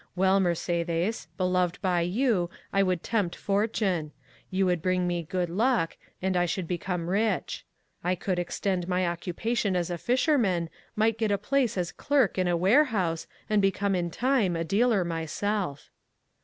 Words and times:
Well, 0.15 0.39
Mercédès, 0.41 1.27
beloved 1.37 1.79
by 1.83 2.01
you, 2.01 2.49
I 2.73 2.81
would 2.81 3.03
tempt 3.03 3.35
fortune; 3.35 4.11
you 4.49 4.65
would 4.65 4.81
bring 4.81 5.05
me 5.05 5.21
good 5.21 5.47
luck, 5.47 5.95
and 6.23 6.35
I 6.35 6.47
should 6.47 6.67
become 6.67 7.07
rich. 7.07 7.63
I 8.03 8.15
could 8.15 8.39
extend 8.39 8.87
my 8.87 9.05
occupation 9.07 9.75
as 9.75 9.91
a 9.91 9.99
fisherman, 9.99 10.71
might 10.95 11.19
get 11.19 11.29
a 11.29 11.37
place 11.37 11.77
as 11.77 11.91
clerk 11.91 12.39
in 12.39 12.47
a 12.47 12.57
warehouse, 12.57 13.27
and 13.47 13.61
become 13.61 13.93
in 13.93 14.09
time 14.09 14.55
a 14.55 14.63
dealer 14.63 15.05
myself." 15.05 15.91